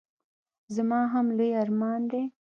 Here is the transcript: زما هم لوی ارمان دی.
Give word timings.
زما 0.75 0.99
هم 1.13 1.25
لوی 1.37 1.51
ارمان 1.61 2.01
دی. 2.11 2.23